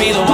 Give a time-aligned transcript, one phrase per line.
[0.00, 0.29] be the one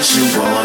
[0.00, 0.59] you want.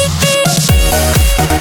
[0.00, 1.59] Take you.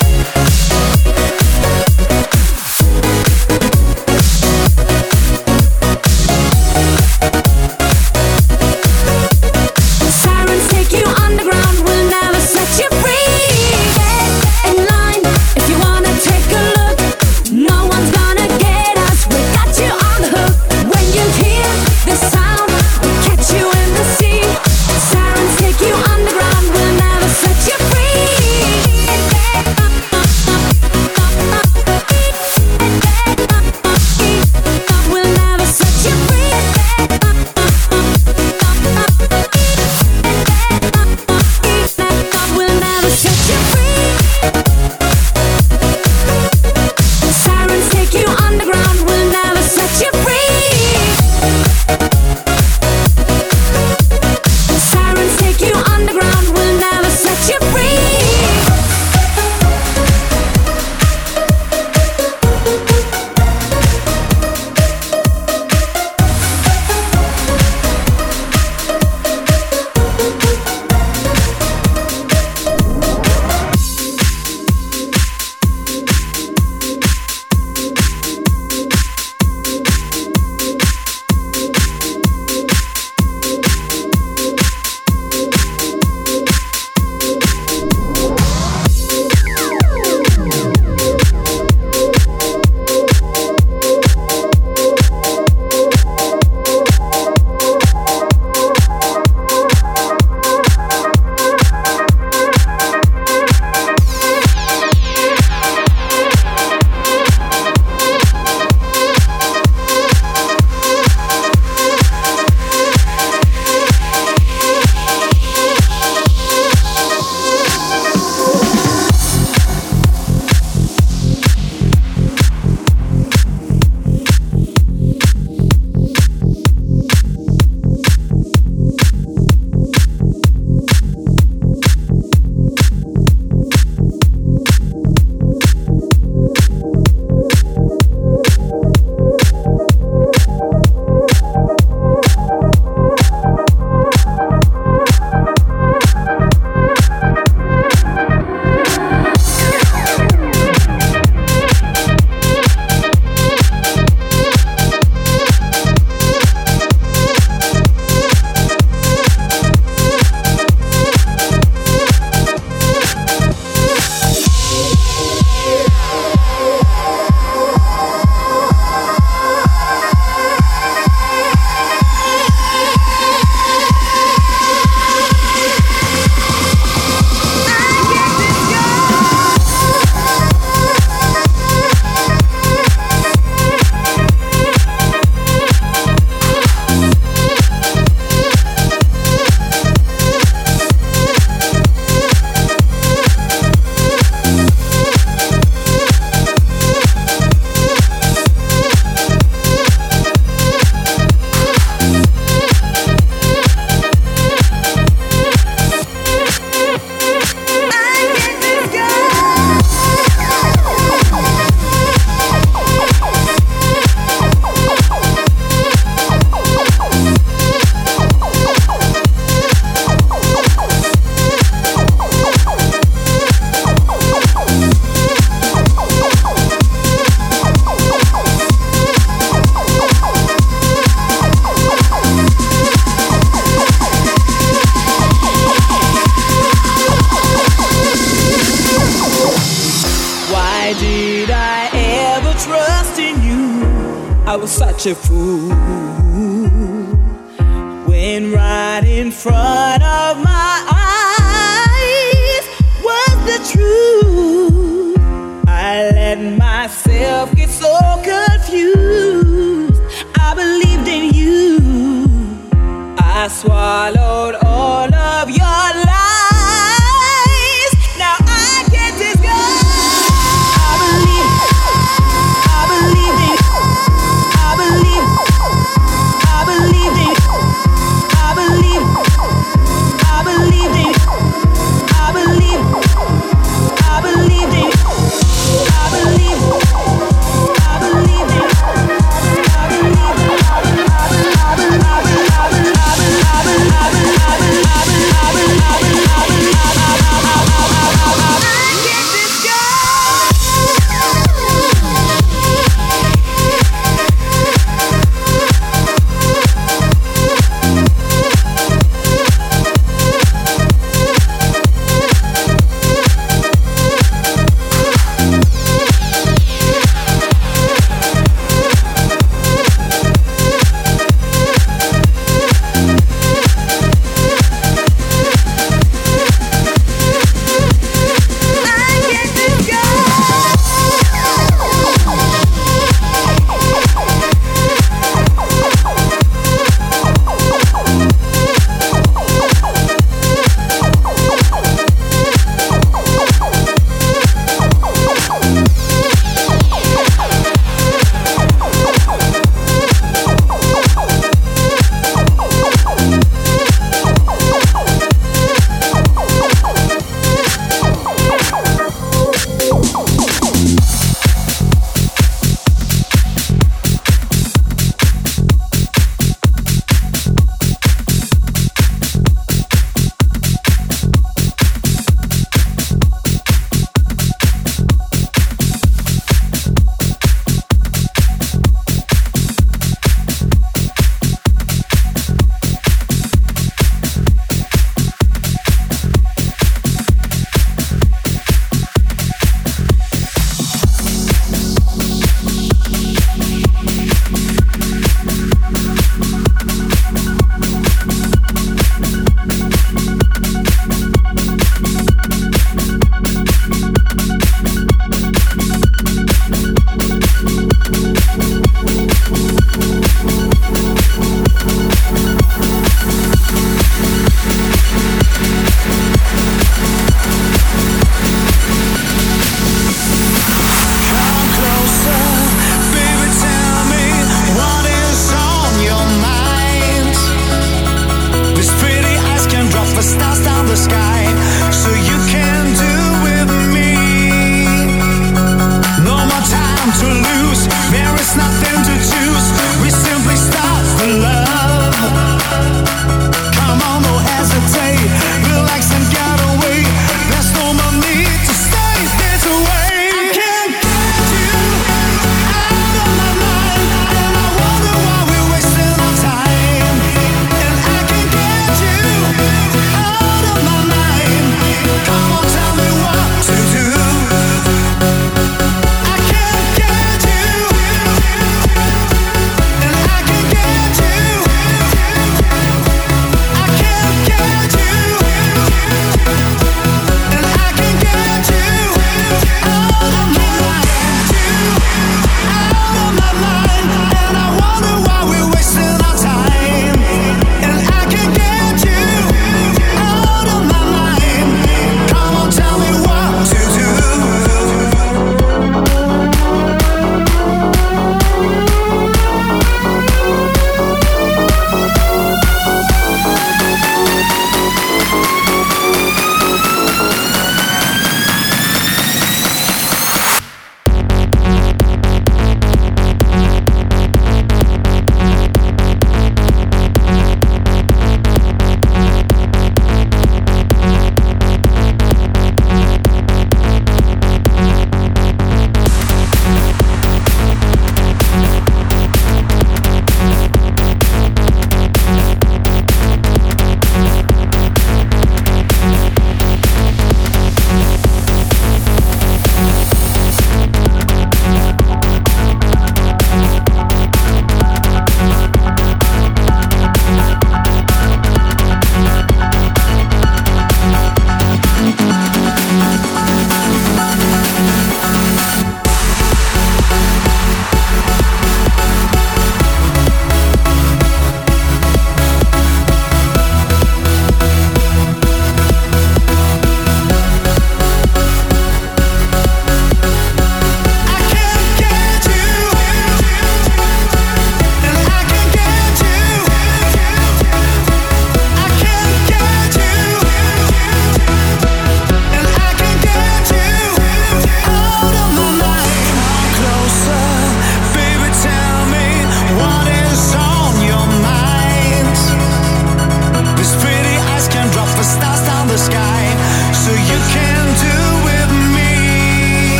[263.41, 264.55] I swallowed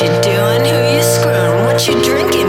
[0.00, 0.64] you doing?
[0.64, 1.64] Who you screwing?
[1.64, 2.47] What you drinking?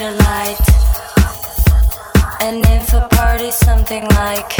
[0.00, 0.10] A
[2.42, 4.52] and if a party something like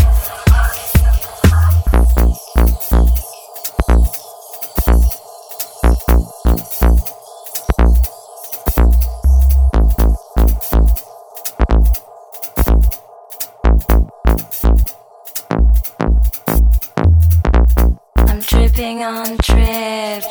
[18.16, 20.24] I'm tripping on trip.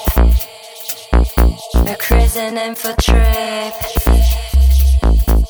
[2.75, 4.34] For trip.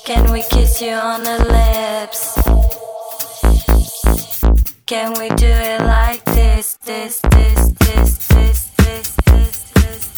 [0.05, 2.35] Can we kiss you on the lips?
[4.85, 10.14] Can we do it like this, this, this, this, this, this, this, this?